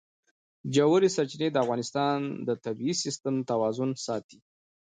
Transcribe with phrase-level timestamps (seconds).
[0.75, 2.17] ژورې سرچینې د افغانستان
[2.47, 4.37] د طبعي سیسټم توازن ساتي.